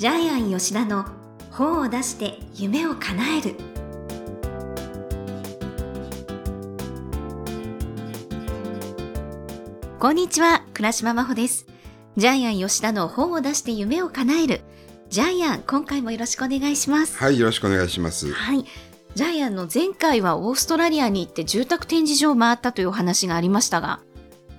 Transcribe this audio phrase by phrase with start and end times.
[0.00, 1.04] ジャイアン吉田の
[1.50, 3.54] 本を出して夢を叶える。
[9.98, 11.66] こんにちは倉島真帆です。
[12.16, 14.62] ジャイアン吉田の本を出して夢を叶える。
[15.10, 17.18] ジャイアン今回もよろしくお願いします。
[17.18, 18.32] はい、よろしくお願いします。
[18.32, 18.64] はい。
[19.14, 24.00] ジャイアンの前回はオーストラリアに行って住宅展示場を回ったというお話がありましたが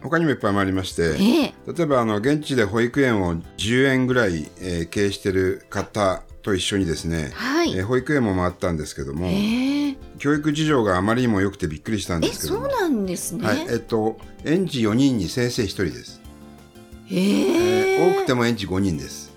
[0.02, 16.22] 他にもいっぱい回りまして、ええ例えばあの現地で保育園を10円ぐらい、えー経営している方と一緒にですね、はい、えー保育園も回ったんですけども、ええ教育事情があまりにも良くてびっくりしたんえですけども、そうなんですね、はい、えっと園児4人に先生1人です。
[17.12, 19.32] えええー多くても園児5人です。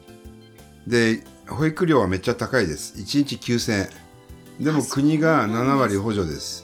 [0.86, 2.94] で、保育料はめっちゃ高いです。
[2.98, 3.72] 1日9000
[4.60, 4.64] 円。
[4.64, 6.63] でも国が7なんです割補助です。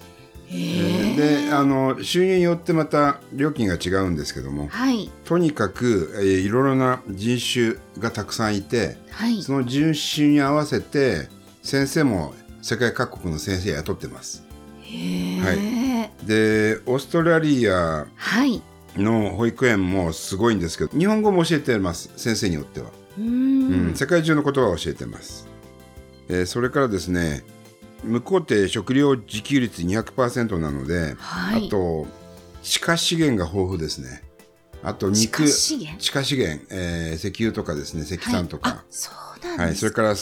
[0.50, 5.10] で、あの収入によってまた料金が違うんですけども、はい。
[5.24, 9.42] とにかく、えーいろいろな人種がたくさんいてはい。
[9.42, 11.28] その人種に合わせて
[11.62, 14.44] 先生も世界各国の先生雇ってます。
[14.82, 18.60] へえはでオーストラリアはい。
[18.96, 23.92] の保育園もすごいんですけど日本語も教えてます先生によっては、うん。
[23.94, 25.46] 世界中の言葉を教えてます、
[26.28, 27.44] えーそれからですね
[28.04, 31.66] 向こうって食料自給率200%なので、はい。
[31.66, 32.06] あと
[32.62, 34.22] 地下資源が豊富ですね。
[34.82, 36.02] あと地肉下資源？
[36.02, 39.10] 地下資源、えー石油とかですね石炭とか、はい、あそ
[39.42, 40.14] うなんはいですそれから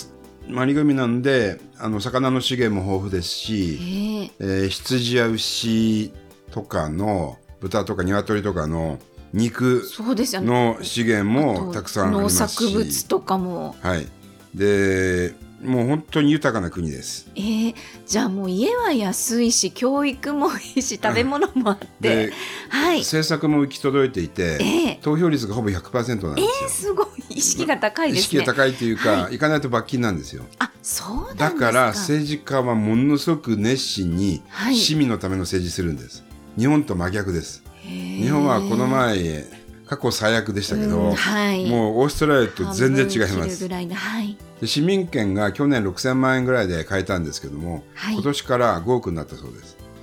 [0.49, 6.13] マリ組なんであの魚の資源も豊富ですし、えええー羊や牛
[6.51, 8.99] とかの豚とか鶏とかの
[9.33, 12.41] 肉の資源もたくさんありますし。
[12.41, 13.77] 農作物とかも。
[13.81, 14.07] はい。
[14.55, 17.31] でもう本当に豊かな国です。
[17.35, 17.75] えー、
[18.07, 22.27] じゃあもう家は安いし教育もいいし食べ物もあって。
[22.27, 22.33] で
[22.69, 23.01] はい。
[23.01, 24.99] 政策も行き届いていて、ええ。
[25.03, 27.07] 投票率がほぼ100%なんですよ、すごい。
[27.31, 28.25] 意識が高い意ですね。
[28.25, 30.45] 識が高いというか、は行かないと罰金なんですよ。
[30.61, 34.77] あそうなんだから政治家はものすごく熱心にはい。
[34.77, 36.25] 市民のための政治するんです、
[36.57, 37.65] 日本と真逆です。
[37.83, 39.45] 日日本はこの前
[39.87, 43.67] 過去最悪でしたけど、はい、もうオーストラリアと全然違います。
[43.67, 48.15] ぐらいのはいで市民権が去年6000万円ぐらいで買えたんですけども、はい。
[48.15, 49.53] 今年から5億になったそう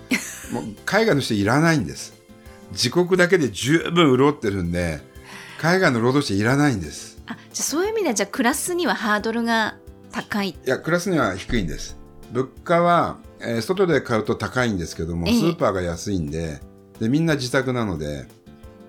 [0.10, 0.52] です。
[0.54, 2.14] もう海外の人いらないんです。
[2.72, 5.02] 自国だけで十分潤ってるんで
[5.60, 7.18] 海外の労働者いらないんです。
[7.28, 9.78] あじゃあそういう意味ではじゃあクラスにはハードルが
[10.12, 10.50] 高い。
[10.50, 11.98] いやクラスには低いんです。
[12.32, 15.40] 物価は、えー外で買うと高いんですけども、ええ。
[15.40, 16.60] スーパーが安いんで
[17.00, 18.28] でみんな自宅なので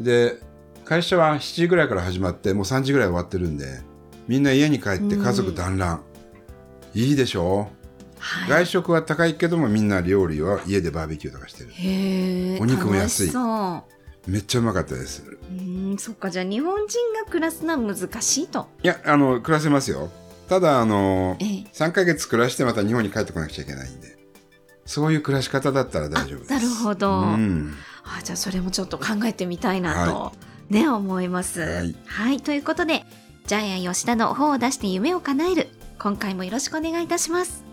[0.01, 0.41] で
[0.85, 3.81] 会社は7時ぐらいから始まってもう3時ぐらい終わってるんで
[4.29, 6.03] みんな家に帰って家族団らん、
[6.95, 7.71] いいでしょ？
[8.19, 8.51] はい。
[8.51, 11.71] 外食は高いけどもみんな料理は家でバーベキューとかしてる。
[12.61, 13.33] お肉も安い。
[14.27, 15.23] めっちゃうまかったです。
[15.23, 16.31] うーんそっか。
[16.31, 18.69] じゃあ日本人が暮らすのは難しいと。
[18.83, 20.11] いやあの暮らせますよ。
[20.49, 21.49] ただあのええ。
[21.73, 24.17] 3ヶ月暮らしてまた日本に帰ってこなくちゃいけないんで。
[24.85, 26.51] そういう暮らし方だったら大丈夫です。
[26.53, 27.75] なるほど、うん。
[28.05, 30.33] あじゃあそれもちょっと考えてみたいなと、
[30.71, 31.61] ね思います。
[31.61, 31.97] はい。
[32.07, 33.05] はいということで
[33.47, 35.69] ジャイアン吉田の本を出して夢を叶える
[36.01, 37.65] 今回もよろしくお願いいたします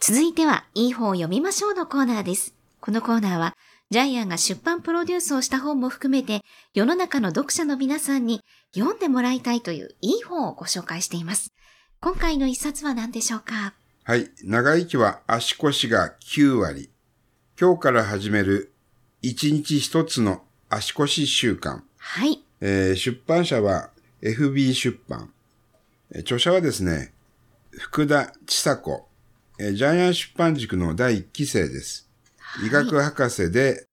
[0.00, 2.54] 続いてはいい本を読みましょうのコーナーです。
[2.80, 3.54] このコーナーは
[3.90, 6.40] ジャイアンが出版プロデュースをした本も含めて
[6.72, 8.40] 世の中の読者の皆さんに
[8.74, 11.52] 読んでもらいたいといういい本をご紹介しています。
[12.00, 13.74] 今回の一冊は何でしょうか？
[14.08, 14.30] はい。
[14.42, 16.88] 長生きは足腰が9割。
[17.60, 18.72] 今日から始める
[19.22, 22.42] 1日1つの足腰習慣、はい。
[22.62, 23.90] えー出版社は
[24.22, 25.30] FB 出版。
[26.10, 27.12] えー著者はですね
[27.70, 29.06] 福田千佐子。
[29.58, 32.08] えージャイアン出版塾の第1期生です。
[32.64, 33.84] 医学博士で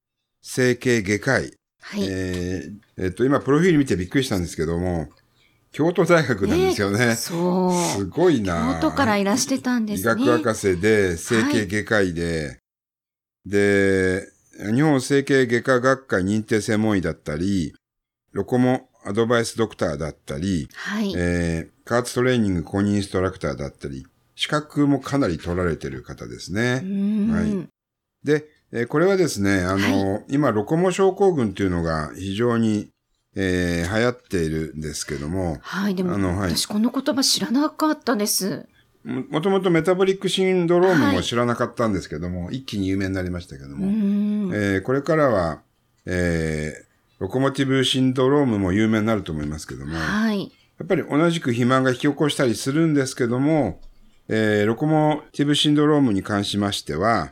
[0.41, 1.51] 整形外科医。
[1.81, 2.03] はい。
[2.07, 5.09] えーえっと、今、プロフィール見てびっくりしたんですけども、
[5.75, 7.15] 京都大学なんですよね。
[7.15, 7.73] そう。
[7.97, 10.23] すごいな京都からいらしてたんですね。
[10.23, 12.59] 医学博士で、整形外科医で、
[13.45, 14.25] で、
[14.73, 17.75] 日本整形外科学会認定専門医だったり、
[18.31, 21.13] ロコモアドバイスドクターだったり、はい。
[21.17, 26.75] えー、加圧トレーニング公認インストラクターだったり、資格もかなり取られてる方ですうね。
[27.33, 27.67] はい
[28.23, 32.89] で、えーこれはですね、あの、今、ロコモ症候群っていうのが非常に、
[33.35, 35.96] えー流行っているんですけども、はい。
[35.96, 38.66] でも、あのはい私この言葉知らなかったです。
[39.03, 43.85] ももともとメタボリックシンドロームはいも知らなかったんですけども、一気に有名になりましたけどうも。
[44.55, 45.61] えーこれからは、
[46.05, 46.85] えー
[47.17, 50.52] ロコモティブシンドロームも有名になると思いますけども、やはい。
[50.84, 53.79] っぱり同じく肥満が引き起こしたりするんですけども、
[54.28, 57.31] えーロコモティブシンドロームに関しましては、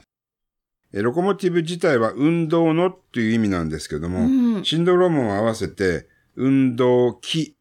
[0.93, 7.55] えロコモティブ自体は運動のっていう意味なんですけども、うんシンドロームを合わせて、運動器、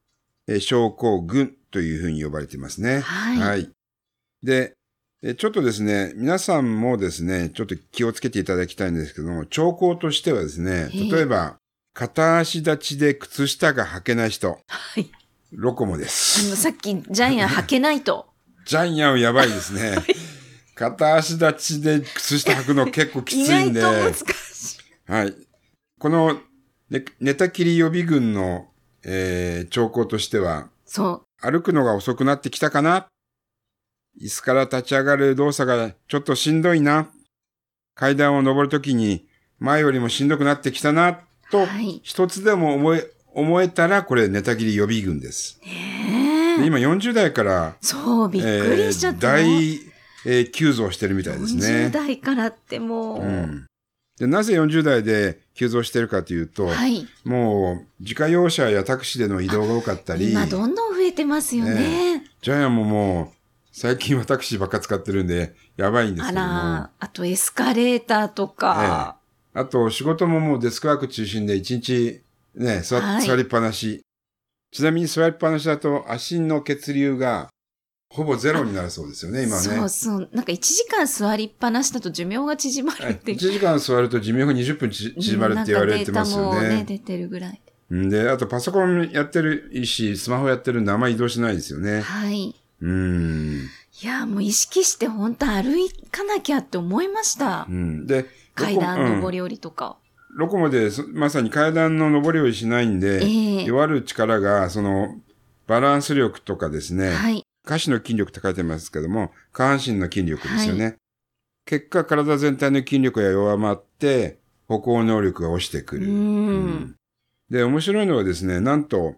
[0.49, 3.01] え症候群というふうに呼ばれていますね。
[3.01, 3.71] はい
[4.43, 4.75] で、
[5.23, 11.59] えちょっとですね、皆さんもですね、ちょっと気をつけていただきたいんですけども、兆候としてはですね、ええ例えば、
[11.95, 15.11] 片足立ちで靴下が履けない人、はい。
[15.53, 16.51] ロコモであす。
[16.51, 18.27] の、さっきジャイアン履けないと。
[18.67, 19.97] ジャイアンやばいですね。
[20.75, 23.81] 片足立ちで靴下履くの結構き意ついんで。
[23.81, 24.79] 外と難し
[25.09, 25.13] い。
[25.13, 25.35] はい。
[26.01, 26.41] この、
[26.93, 28.69] ね、寝たきり予備軍の、
[29.03, 33.07] えー兆候としては、そ歩くのが遅くなってきたかな？
[34.21, 37.09] 椅子から立ち上がる動作がちょっとしんどいな
[37.95, 39.27] 階段を登るときに
[39.59, 45.59] 前よりもしんどくなってきたなと、はい一つでも思え、思えたらこれ寝たきり予備軍です。
[45.63, 49.33] で今40代から、そう、びっくりしちゃったの。
[49.39, 49.47] 大、
[50.27, 51.91] えー急増してるみたいですね40。
[51.91, 53.23] 代からってもう。
[53.23, 53.67] うん。
[54.19, 57.07] で、なぜ40代で急増してるかというと、はい。
[57.25, 62.25] もう自家用車やタクシーでの移動が多かったり、今どんどん増えてますよね。
[62.41, 63.37] ジャイアンももう
[63.73, 66.47] 最近はタクシーばっか使ってるんで、やばいんですあけども。
[66.47, 69.17] ら、あとエスカレーターとか。
[69.55, 72.23] あと仕事ももうデスクワーク中心で一日
[72.55, 74.03] ね、座,、はい座りっぱなし。
[74.73, 77.51] ちなみに座りっぱなしだと足の血流が
[78.13, 79.69] ほぼゼロになるそうですよね、今はね。
[79.69, 80.29] そうそう。
[80.33, 86.85] なんか1時間座りっぱなしだと寿命が縮まるはいって1時間座ると寿命が20分ち縮まるって言われてますよなんかデータもね、ね。
[86.85, 87.61] 出てるぐらい。
[87.95, 92.03] んで、あとパソコンやってるし、スマホやってるんであんまり移動しないですよね。
[92.03, 92.55] はい。
[92.83, 93.69] うん。
[94.03, 97.73] いや、もう意識して本当歩かなきゃって思いましたう。
[97.73, 98.07] ん。
[98.07, 99.97] で、階段うん上り下りとか。
[100.35, 105.17] ロコモでそまさに階段の上り下りしないんで、ええ弱る力が、その、
[105.67, 107.47] バランス力とかですね、はい。
[107.65, 110.97] 下肢の筋力って書いてますけども、下半身の筋力ですよね。
[111.65, 114.39] 結果、体全体の筋力が弱まって、
[114.69, 116.09] 歩行能力が落ちてくる。
[116.09, 116.97] うんうん
[117.51, 119.17] で、面白いのはですね、なんと、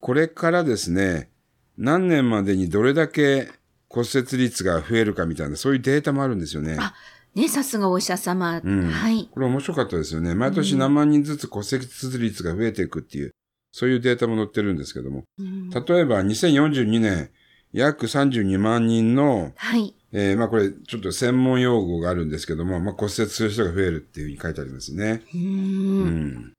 [0.00, 1.30] これからですね、
[1.76, 3.52] 何年までにどれだけ
[3.88, 6.76] 骨折率が増えるかみたいな、そういうデータもあるんですよね。
[6.80, 6.92] あ
[7.36, 8.60] ね、さすがお医者様。
[8.64, 9.28] うんはい。
[9.30, 10.34] これ面白かったですよね。
[10.34, 13.30] 毎年何万人ずつ骨折率が増えていくっていう、
[13.70, 15.22] そういうデータも載ってるんですけども。
[15.38, 17.30] うん例えば2042年、
[17.72, 19.94] 約32万人の、はい。
[20.10, 25.22] えーまあこれちょっと専門用語があるんですけども、まあ骨折する人が増えるっていうふうに書いてありますね。
[25.34, 25.38] う。
[25.38, 26.52] うんん。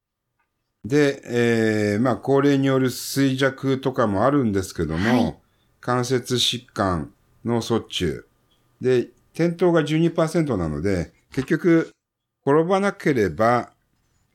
[0.86, 5.36] で、えーまあ高齢による衰弱とかもあるんですけども、はい
[5.82, 7.14] 関節疾患
[7.46, 8.26] の卒中。
[8.82, 11.92] で、転倒が12%なので、結局、
[12.46, 13.72] 転ばなければ、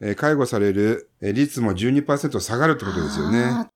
[0.00, 3.68] えー介護されるえー率も12%下がるってことですよね。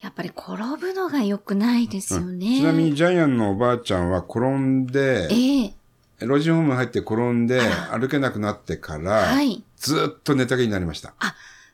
[0.00, 2.58] あーやっぱり転ぶのが良くないですよね。
[2.58, 5.74] ちなみにジャイアンのおばあちゃんは転んで、ええ
[6.20, 9.62] 老人ホーム入って転んであ歩けなくなってから、はい。
[9.76, 11.12] ずっと寝たきりになりました。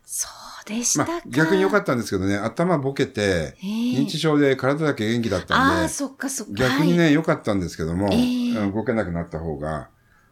[0.04, 0.28] そ
[0.64, 1.22] うでしまたか。
[1.24, 3.66] あ、逆に良かっったんですけどね、頭ボケて、ええ
[4.00, 6.52] 認知症で体だけ元気だったああ、んで、そっかそっか。
[6.54, 9.88] 逆にね、良かったんですけども、ええうん動けなくなった方が、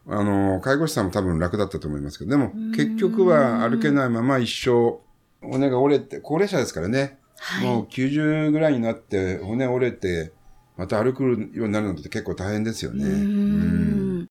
[0.08, 4.99] あの、介護士さんも多分楽だったと思いますけど、でもん、結局は歩けないまま一生、
[5.46, 7.67] 骨が折れて、高齢者ですからね、はい。
[7.67, 10.32] もう90ぐらいになって骨折れて、
[10.76, 14.27] また歩くようになるのって結構大変ですよね。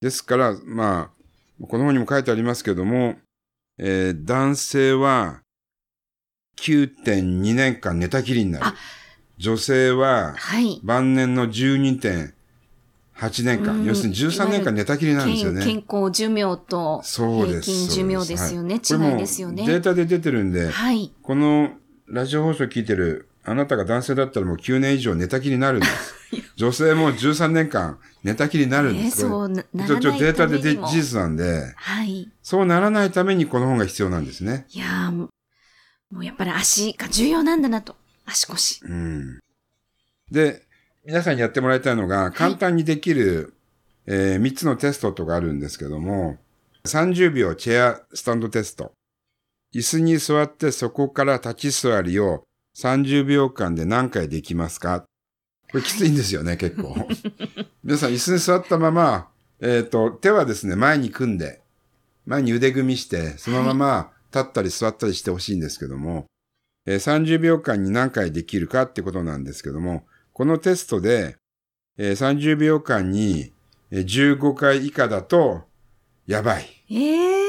[0.00, 1.10] ですから、ま
[1.60, 3.16] あ、この本にも書いてありますけども、
[3.78, 5.40] えー男性は
[6.58, 8.74] 9.2年間寝たきりになるあ。
[9.38, 10.80] 女性ははい。
[10.82, 12.32] 晩年の12.8
[13.44, 15.64] 年間、うん要するに13年間寝たきりなんですよ健ね。
[15.64, 17.60] 健康寿命と平。
[17.60, 18.80] 均寿命ですよね。
[18.82, 19.80] そうです違いですよこれもデーね。
[19.80, 21.12] タで出てるんで、はい。
[21.22, 21.70] この
[22.10, 26.14] ラジオ放送聞いてるあなたが男性だったらもう9年以上寝たきりになるんです。
[26.56, 29.22] 女性も13年間寝たきりになるんねです。
[29.22, 30.76] これそうならないデータでで。
[30.76, 32.30] 事実なんで、はい。
[32.42, 34.66] そうならないためにこの本が必要なんですね。
[34.70, 35.24] いやーも
[36.10, 37.96] うもうやっぱり足が重要なんだなと。
[38.26, 38.80] 足腰。
[38.84, 39.38] うん。
[40.30, 40.66] で、
[41.06, 43.54] 皆さんにやってもらいたいのが、簡単にできる、
[44.06, 46.38] えー3つのテストとかあるんですけども、
[46.84, 48.92] 30秒チェアスタンドテスト。
[49.72, 52.44] 椅子に座ってそこから立ち座りを
[52.76, 55.04] 30秒間で何回できますか？
[55.70, 56.96] これきついんですよね、結構。
[57.84, 59.28] 皆さん椅子に座ったまま、
[59.60, 61.62] えっ、と、手はですね、前に組んで、
[62.26, 66.26] 前に腕組みして、そのまま立ったり座ったりしてほしいんですけども、
[66.86, 71.36] えー30秒間に何回できるかってことなんですけども、このテストで、
[71.98, 73.52] えー30秒間に
[73.92, 74.04] えー
[74.38, 75.62] 15回以下だと、
[76.26, 76.66] やばい。
[76.90, 77.39] ええ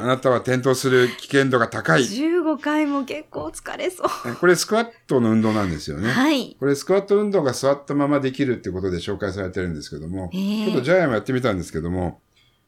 [0.00, 2.02] あなたは転倒する危険度が高い。
[2.02, 4.06] 15回も結構疲れそう。
[4.26, 6.10] えこれスクワットの運動なんですよね。
[6.10, 6.56] はい。
[6.58, 12.20] これスクワット運動が座ったままできるってことで紹介されてるんですけども、ええちょっとジャイアンもやってみたんですけども、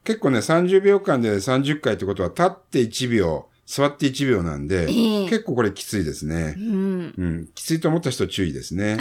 [0.05, 6.61] 結構ね、30秒間で30回ってことは、立って1秒、座って1秒なんで、ええ結構これきついですねう。
[6.61, 7.15] ん。
[7.17, 7.49] うん。
[7.55, 8.99] きついと思った人注意ですね。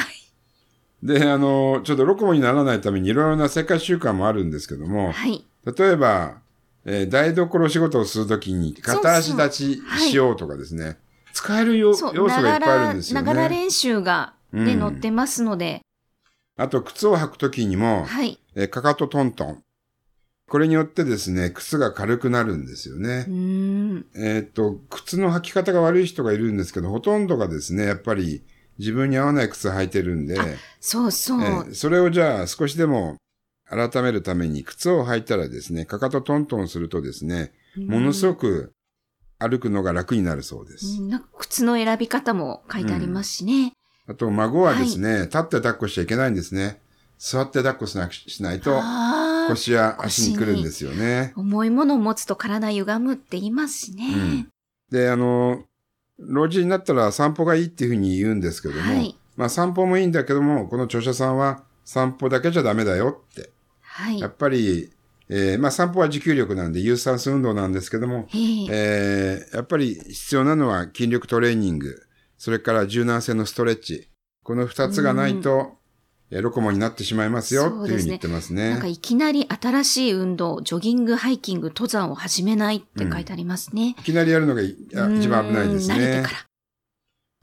[1.04, 5.44] で、あの、ちょっとロコモにならないためにいろいろな生活習慣もあるんですけども、はい。
[5.66, 6.42] 例えば、
[6.86, 10.98] えー台所仕事をするときに片足立ちはいしようとかですね。
[11.34, 13.26] 使えるよそう、要素がいっぱいあるんですよね。
[13.26, 15.82] ながら練習がね、うん載ってますので、
[16.58, 18.38] あと、靴を履くときにも、はい。
[18.56, 19.64] えーかかとトントン。
[20.50, 23.26] これによってですね、靴が軽くなるんですよね。
[24.16, 28.44] えーっと、靴の履き方が悪い人がいるんですけど、ほとんどがですね、やっぱり
[28.78, 30.38] 自分に合わない靴履いてるんで、
[30.82, 31.42] そうそう。
[31.42, 33.16] えーそれをじゃあ少しでも
[33.72, 38.74] 改めるために靴を履いたらですね、かかとトントンするとですね、ものすごく
[39.40, 41.02] 歩くのが楽になるそうです。
[41.02, 43.74] うんなんか靴の選び方も書いてありますしね。
[44.08, 46.82] あと、孫はですね、立って抱っこしちゃいけないんですね。
[47.18, 48.82] 座って抱っこしなくしないと
[49.48, 51.34] 腰や足に来るんですよね。
[51.38, 54.14] 重いものを持つと体歪むって言いますしね。
[54.14, 54.48] うん
[54.92, 55.64] で、あの、
[56.20, 63.50] 老人になったら散歩がいいっていうふうに言うんですけども、はいまあ散歩もいいんだけども、この著者さんは散歩だけじゃダメだよって。
[63.94, 64.20] はい。
[64.20, 64.90] やっぱり、
[65.30, 72.02] えーまあ散歩は持久力なんで有酸素運動なんですけども、えええーやっぱり必要なのは筋力トレーニング、
[72.38, 74.10] それから柔軟性のストレッチ。
[74.44, 75.78] この二つがないと、
[76.32, 78.92] えーロコモになってしまいますよっていうふうに言ってますなんかね。
[78.92, 83.96] いきなり新しい運動、ジョギング、ハイキング、登山を始めないって書いてありますね。
[84.00, 84.78] いきなりやるのが一
[85.28, 86.32] 番危ないですうん慣れてねか。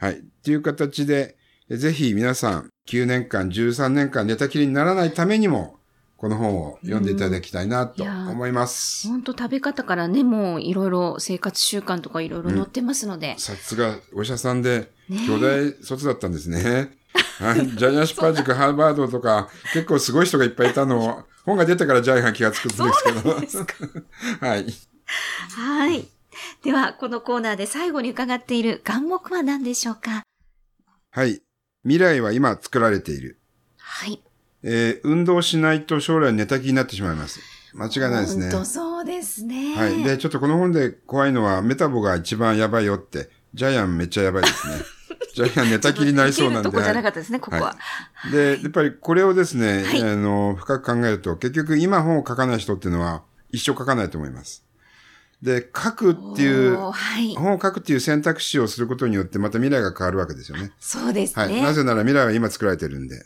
[0.00, 0.08] ら。
[0.08, 0.18] はい。
[0.18, 1.36] っていう形で、
[1.68, 5.77] えぜひ皆さん、9年間、13年間寝たきりにならないためにも、
[6.18, 9.06] この本を読んでいただきたいなと思います。
[9.06, 13.36] ほんと食べ方からね、もういろいろ生活習慣とかいろいろ載ってますので。
[13.38, 16.98] さすが、お医者さんで、ね兄弟卒だったんですね。
[17.38, 17.68] はい。
[17.68, 22.74] ジャイアン出版塾、ハーバードとか、結構すごい人がいっぱいいたのを、本が出てからジャイアンが気がつくんで
[23.48, 23.72] すけ
[24.42, 24.46] ど。
[24.46, 24.66] はい。
[25.54, 26.08] はい。
[26.64, 30.24] では、このコーナーで最後に伺っている願目は何でしょうか？
[31.12, 31.42] はい。
[31.84, 33.38] 未来は今作られている。
[33.78, 34.20] はい。
[34.62, 37.40] えー運動しないと将来寝たきりになってしまいます。
[37.74, 38.50] 間違いないですね。
[38.50, 39.76] 本当そうですね。
[39.76, 40.02] はい。
[40.02, 44.74] で、ちょっとこの本で怖いのは、メタボが一番やばいよって、ジャイアンめっちゃやばいですね。
[45.34, 46.70] ジャイアン寝たきりになりそうなんで。
[46.70, 47.62] とこじゃなかったですね、ここは。
[48.12, 54.64] はいで、やっぱりこれをですね、はいあの、深く考えると、結局今本を書かない人っていうのは、一生書かないと思います。
[55.42, 57.34] で、書くっていう、はい。
[57.36, 60.72] 本を書くっていう選択肢をすることによって、また未来が変わるわけですよね。
[60.80, 61.52] そうですはい。
[61.52, 61.62] ね。
[61.62, 63.24] なぜなら未来は今作られてるんで。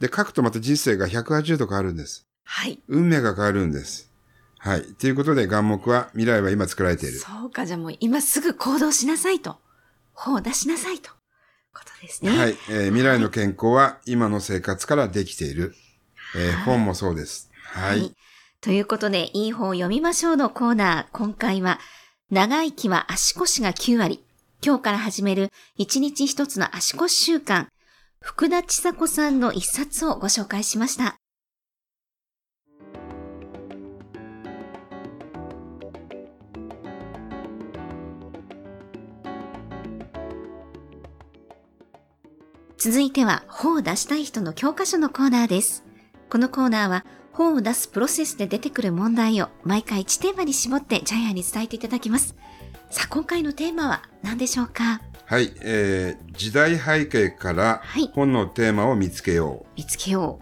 [0.00, 2.26] で、書くとまた人生が180度変わるんです。
[2.44, 2.80] はい。
[2.88, 4.12] 運命が変わるんです。
[4.58, 4.82] はい。
[4.94, 7.18] ということで、眼目は、未来は今作られている。
[7.18, 9.56] そうか、じゃあもう今すぐ行動しなさいと。
[10.12, 11.10] 本を出しなさいと。
[11.72, 12.36] ことですね。
[12.36, 15.74] はい、えー未来の健康は今の生活からできている。
[16.36, 17.50] えー本もそうです。
[17.62, 18.14] はい。
[18.60, 21.06] ということで、いい本を読みましょうのコーナー。
[21.12, 21.78] 今回は、
[22.30, 24.24] 長生きは足腰が9割。
[24.64, 27.68] 今日から始める一日一つの足腰習慣。
[28.20, 31.16] 福田千佐子さんの一冊をご紹介しました。
[42.76, 45.84] 続いては本を出したい人の教科書のコーナーです。
[46.30, 52.36] このコーナーは本を出すプロセスで出てくる問題を毎回1テーマに絞ってジャイアンに伝えていただきます。
[52.90, 55.00] さあ、今回のテーマは何でしょうか？
[55.28, 60.40] はい、えー時代背景からはい本のテーマを見つけよ見つけよ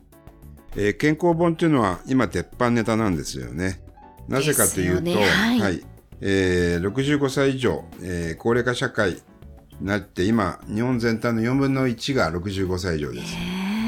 [0.76, 0.80] う。
[0.80, 3.80] えー健康本っていうのは今鉄板ネタなんですよね。
[4.28, 5.82] なぜかというと、ですよねはい
[6.20, 9.14] えー65歳以上、えー高齢化社会
[9.80, 13.12] になって今、日本全体の4分の1が65歳以上う。
[13.14, 13.34] です。
[13.34, 13.38] へ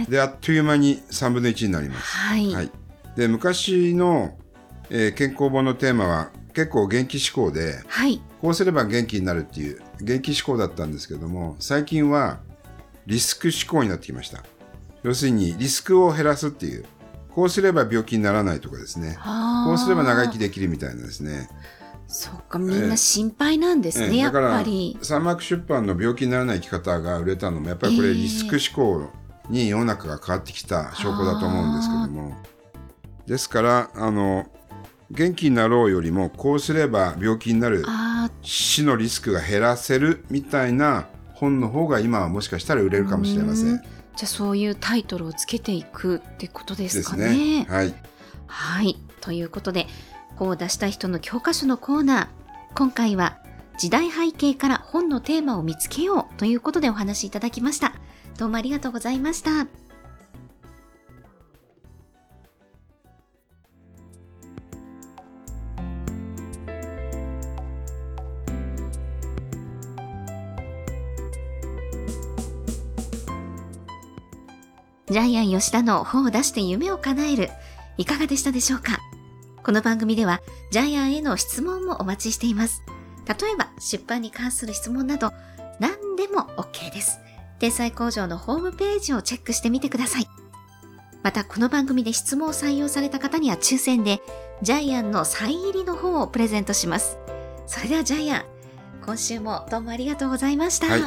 [0.09, 2.07] ーで、あっという間に3分の1になります。
[2.17, 2.53] はい。
[2.53, 2.73] はい、
[3.15, 4.37] で昔の、
[4.91, 8.21] えー健康本のテーマは結構元気志向ではい。
[8.41, 12.41] こうすれば元気になるっていう元気志向だったんですけども最近は
[13.07, 14.45] リスク志向になってきました。
[15.03, 16.85] 要するにリスクを減らすっていう
[17.31, 19.17] こうすれば病気にならないとかですね。
[19.17, 19.25] こ
[19.67, 21.49] こうすれば長生きできるみたいなですね。
[22.09, 24.23] そっか、みんな心配なんですね、やっええ。
[24.25, 24.99] だからぱり。
[25.03, 28.15] 三幕出版の病気にならない生き方が売れたのもやっぱりこれええ。
[28.15, 29.11] リスク志向
[29.51, 32.37] に世の中が変わってきた証拠だと思うんですけども。
[33.27, 34.47] ですからあの
[35.11, 37.85] 元気になろうよりもこうすれば病気になる
[38.29, 43.77] あ死のリスクが減らせるみたいな本の方が今はもしかしたら売れるかもしれませうんん。
[43.77, 43.91] あ、じゃ
[44.25, 47.61] あそういうタイトルをつけていくってことですかね。
[47.61, 47.67] ね。
[47.69, 47.95] はい。
[48.47, 48.97] はい。
[49.21, 49.87] ということで、
[50.37, 52.29] 本を出した人の教科書のコーナー。
[52.75, 53.39] 今回は、
[53.79, 57.93] 時代背景から本のテーマを見つけようということでお話しいただきました。
[58.37, 59.88] どうもありがとうございました。
[75.11, 77.49] ジャイアン吉田の本を出して夢を叶える、
[77.97, 78.99] いかがでしたでしょうか？
[79.65, 82.83] この番組では、ジャイアンへの質問もお待ちしています。
[83.27, 85.33] 例えば、出版に関する質問など、
[85.81, 87.21] 何でも OK です。
[87.59, 90.27] 天才工場のホームページをチェックしてみてください。
[91.23, 94.21] また、この番組で質問を採用された方には抽選で、
[94.61, 97.17] ジャイアンのサイン入りの本をプレゼントします。
[97.67, 98.45] それではジャイアン、
[99.07, 100.87] 今週もどうもありがとうございました。
[100.89, 101.01] はい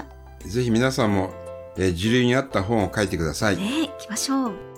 [0.49, 1.31] ぜひ皆さんも、
[1.77, 3.57] えー、時流に合った本を書いてください。
[3.57, 4.70] ね、行きましょう。